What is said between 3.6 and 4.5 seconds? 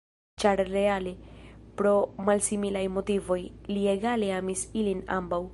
li egale